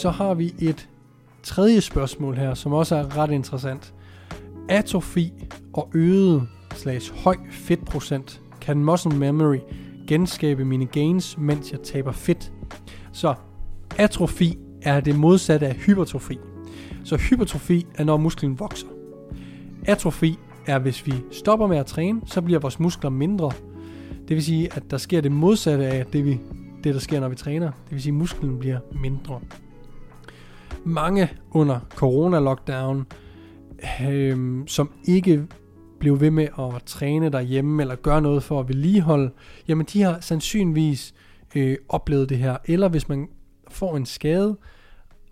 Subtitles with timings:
[0.00, 0.88] så har vi et
[1.42, 3.94] tredje spørgsmål her, som også er ret interessant.
[4.68, 5.32] Atrofi
[5.72, 9.58] og øget slags høj fedtprocent kan muscle memory
[10.08, 12.52] genskabe mine gains, mens jeg taber fedt.
[13.12, 13.34] Så
[13.98, 16.38] atrofi er det modsatte af hypertrofi.
[17.04, 18.86] Så hypertrofi er, når musklen vokser.
[19.86, 23.50] Atrofi er, hvis vi stopper med at træne, så bliver vores muskler mindre.
[24.28, 26.40] Det vil sige, at der sker det modsatte af det, vi,
[26.84, 27.66] det der sker, når vi træner.
[27.66, 29.40] Det vil sige, at musklen bliver mindre.
[30.84, 33.06] Mange under corona-lockdown,
[34.06, 35.46] øh, som ikke
[35.98, 39.32] blev ved med at træne derhjemme, eller gøre noget for at vedligeholde,
[39.68, 41.14] jamen de har sandsynligvis
[41.54, 42.56] øh, oplevet det her.
[42.64, 43.28] Eller hvis man
[43.68, 44.58] får en skade,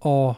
[0.00, 0.34] og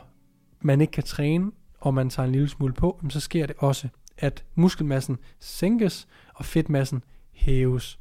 [0.60, 3.88] man ikke kan træne, og man tager en lille smule på, så sker det også,
[4.18, 7.99] at muskelmassen sænkes, og fedtmassen hæves.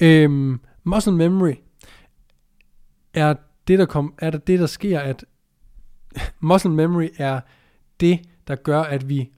[0.00, 1.54] Øhm, muscle memory
[3.14, 3.34] er
[3.68, 5.24] det, der, kom, er det, der sker, at
[6.40, 7.40] muscle memory er
[8.00, 9.30] det, der gør, at vi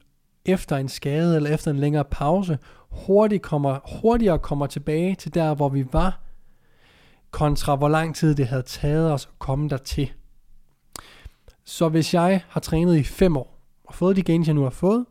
[0.45, 2.59] efter en skade eller efter en længere pause
[2.91, 6.21] hurtigt kommer, hurtigere kommer tilbage til der, hvor vi var,
[7.31, 10.13] kontra hvor lang tid det havde taget os at komme dertil.
[11.65, 14.71] Så hvis jeg har trænet i 5 år, og fået de gains, jeg nu har
[14.71, 15.07] fået,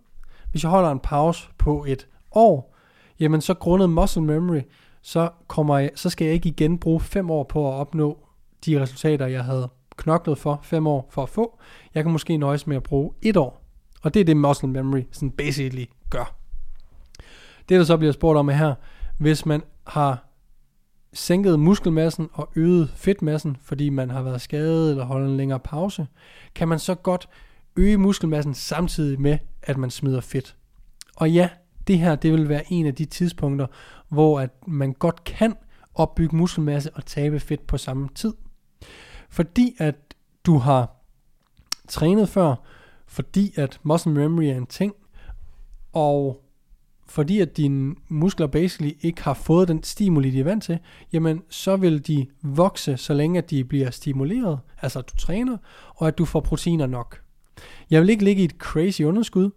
[0.51, 2.75] hvis jeg holder en pause på et år,
[3.19, 4.61] jamen så grundet muscle memory,
[5.01, 8.17] så, kommer jeg, så skal jeg ikke igen bruge 5 år på at opnå
[8.65, 11.59] de resultater, jeg havde knoklet for 5 år for at få.
[11.95, 13.63] Jeg kan måske nøjes med at bruge et år.
[14.01, 16.35] Og det er det muscle memory sådan basically gør.
[17.69, 18.75] Det der så bliver spurgt om er her,
[19.17, 20.23] hvis man har
[21.13, 26.07] sænket muskelmassen og øget fedtmassen, fordi man har været skadet eller holdt en længere pause,
[26.55, 27.29] kan man så godt
[27.75, 30.55] øge muskelmassen samtidig med, at man smider fedt.
[31.15, 31.49] Og ja,
[31.87, 33.67] det her det vil være en af de tidspunkter,
[34.09, 35.55] hvor at man godt kan
[35.95, 38.33] opbygge muskelmasse og tabe fedt på samme tid.
[39.29, 39.95] Fordi at
[40.45, 40.95] du har
[41.87, 42.55] trænet før,
[43.07, 44.93] fordi at muscle memory er en ting,
[45.93, 46.43] og
[47.09, 50.79] fordi at dine muskler basically ikke har fået den stimuli, de er vant til,
[51.13, 55.57] jamen så vil de vokse, så længe at de bliver stimuleret, altså at du træner,
[55.95, 57.21] og at du får proteiner nok.
[57.89, 59.49] Jeg vil ikke ligge i et crazy underskud.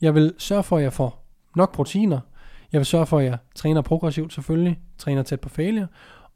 [0.00, 1.24] Jeg vil sørge for, at jeg får
[1.56, 2.20] nok proteiner.
[2.72, 5.86] Jeg vil sørge for, at jeg træner progressivt selvfølgelig, træner tæt på failure,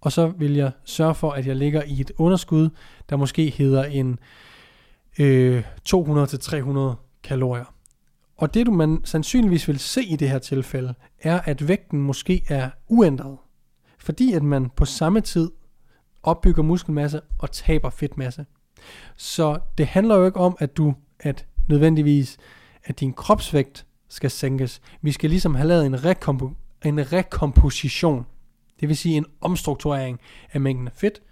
[0.02, 2.70] og så vil jeg sørge for, at jeg ligger i et underskud,
[3.10, 4.18] der måske hedder en
[5.18, 7.74] øh, 200-300 kalorier.
[8.36, 12.42] Og det du man sandsynligvis vil se i det her tilfælde, er at vægten måske
[12.48, 13.36] er uændret.
[13.98, 15.50] Fordi at man på samme tid
[16.22, 18.46] opbygger muskelmasse og taber fedtmasse.
[19.16, 22.38] Så det handler jo ikke om, at du at nødvendigvis,
[22.84, 24.80] at din kropsvægt skal sænkes.
[25.02, 28.26] Vi skal ligesom have lavet en, rekompo- en rekomposition.
[28.80, 30.20] Det vil sige en omstrukturering
[30.52, 31.22] af mængden af fedt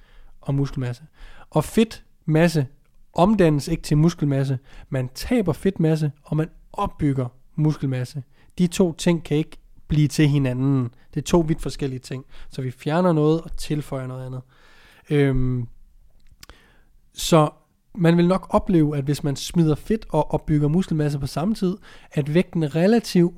[0.41, 1.03] og muskelmasse.
[1.51, 2.67] Og fedtmasse
[3.13, 4.59] omdannes ikke til muskelmasse.
[4.89, 8.23] Man taber fedtmasse, og man opbygger muskelmasse.
[8.59, 9.59] De to ting kan ikke
[9.89, 10.95] blive til hinanden.
[11.15, 12.25] Det er to vidt forskellige ting.
[12.51, 14.43] Så vi fjerner noget og tilføjer noget andet.
[15.11, 15.69] Øhm,
[17.15, 17.51] så
[17.95, 21.77] man vil nok opleve, at hvis man smider fedt og opbygger muskelmasse på samme tid,
[22.13, 23.35] at vægten relativt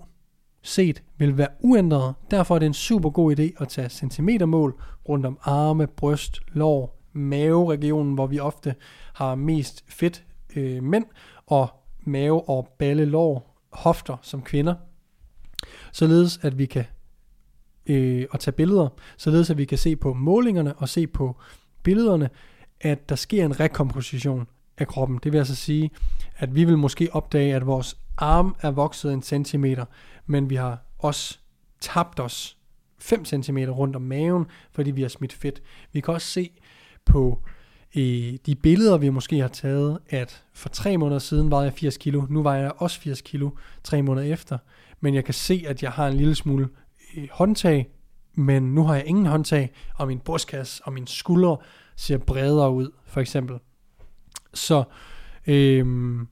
[0.62, 2.15] set vil være uændret.
[2.31, 6.99] Derfor er det en super god idé at tage centimetermål rundt om arme, bryst, lår,
[7.12, 8.75] maveregionen, hvor vi ofte
[9.15, 10.25] har mest fedt
[10.56, 11.05] øh, mænd,
[11.47, 11.69] og
[12.00, 14.75] mave og balle, lår, hofter som kvinder.
[15.93, 16.84] Således at vi kan
[17.87, 21.37] øh, og tage billeder, således at vi kan se på målingerne og se på
[21.83, 22.31] billederne,
[22.81, 24.47] at der sker en rekomposition
[24.78, 25.21] af kroppen.
[25.22, 25.91] Det vil altså sige,
[26.37, 29.84] at vi vil måske opdage, at vores arm er vokset en centimeter,
[30.27, 31.38] men vi har også
[31.81, 32.56] tabt os
[32.99, 35.62] 5 cm rundt om maven, fordi vi har smidt fedt.
[35.93, 36.50] Vi kan også se
[37.05, 37.43] på
[37.97, 41.97] øh, de billeder, vi måske har taget, at for tre måneder siden vejede jeg 80
[41.97, 43.50] kilo, nu vejer jeg også 80 kilo
[43.85, 44.58] tre måneder efter,
[45.00, 46.69] men jeg kan se, at jeg har en lille smule
[47.17, 47.91] øh, håndtag,
[48.35, 51.56] men nu har jeg ingen håndtag, og min brystkasse og mine skuldre
[51.97, 53.58] ser bredere ud, for eksempel.
[54.54, 54.84] Så
[55.46, 56.28] øhm,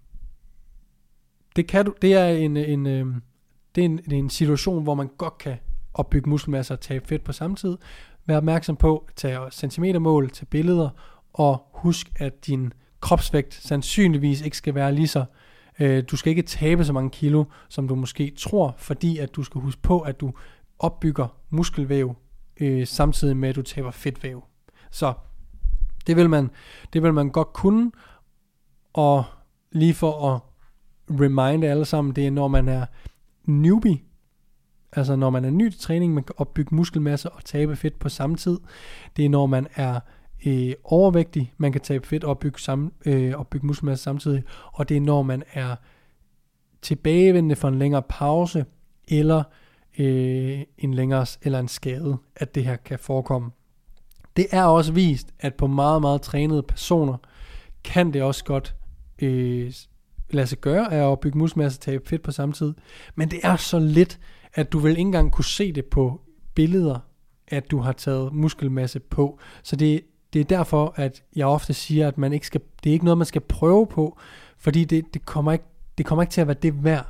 [1.56, 3.22] det, kan du, det er en, en, øhm,
[3.75, 5.56] det er en, en situation, hvor man godt kan
[5.94, 7.76] opbygge muskelmasse og tabe fedt på samme tid.
[8.26, 10.90] Vær opmærksom på at tage centimetermål tag billeder,
[11.32, 15.25] og husk, at din kropsvægt sandsynligvis ikke skal være lige så
[15.81, 19.43] øh, du skal ikke tabe så mange kilo, som du måske tror, fordi at du
[19.43, 20.32] skal huske på, at du
[20.78, 22.17] opbygger muskelvæv,
[22.61, 24.44] øh, samtidig med, at du taber fedtvæv.
[24.90, 25.12] Så
[26.06, 26.50] det vil man,
[26.93, 27.93] det vil man godt kunne,
[28.93, 29.25] og
[29.73, 30.41] lige for at
[31.21, 32.87] reminde alle sammen, det er når man er
[33.45, 33.99] newbie,
[34.93, 38.09] altså når man er ny til træning, man kan opbygge muskelmasse og tabe fedt på
[38.09, 38.59] samme tid.
[39.17, 40.01] Det er når man er
[40.47, 44.43] øh, overvægtig, man kan tabe fedt og opbygge, sam, øh, og bygge muskelmasse samtidig,
[44.73, 45.77] og det er når man er
[46.83, 48.65] tilbagevendende for en længere pause,
[49.09, 49.43] eller
[49.99, 53.51] øh, en længere eller en skade, at det her kan forekomme.
[54.37, 57.17] Det er også vist, at på meget, meget trænede personer,
[57.85, 58.77] kan det også godt
[59.22, 59.72] øh,
[60.31, 62.75] lade sig gøre er at bygge muskelmasse og tabe fedt på samme tid.
[63.14, 64.20] Men det er så lidt,
[64.55, 66.20] at du vil ikke engang kunne se det på
[66.55, 66.99] billeder,
[67.49, 69.38] at du har taget muskelmasse på.
[69.62, 70.00] Så det,
[70.32, 73.19] det er derfor, at jeg ofte siger, at man ikke skal, det er ikke noget,
[73.19, 74.19] man skal prøve på,
[74.58, 75.64] fordi det, det, kommer ikke,
[75.99, 77.06] det kommer ikke til at være det værd,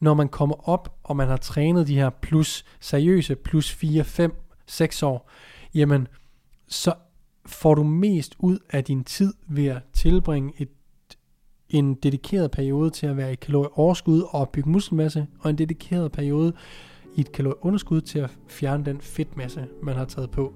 [0.00, 4.34] når man kommer op, og man har trænet de her plus seriøse, plus 4, 5,
[4.66, 5.30] 6 år,
[5.74, 6.08] jamen,
[6.68, 6.94] så
[7.46, 10.68] får du mest ud af din tid ved at tilbringe et,
[11.70, 16.52] en dedikeret periode til at være i kalorieoverskud og bygge muskelmasse, og en dedikeret periode
[17.16, 20.52] i et kalorieunderskud til at fjerne den fedtmasse, man har taget på.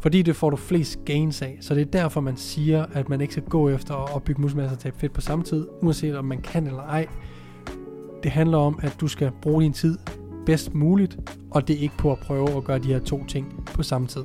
[0.00, 1.58] Fordi det får du flest gains af.
[1.60, 4.74] Så det er derfor, man siger, at man ikke skal gå efter at bygge muskelmasse
[4.74, 7.06] og tabe fedt på samme tid, uanset om man kan eller ej.
[8.22, 9.98] Det handler om, at du skal bruge din tid
[10.46, 11.18] bedst muligt,
[11.50, 14.06] og det er ikke på at prøve at gøre de her to ting på samme
[14.06, 14.22] tid.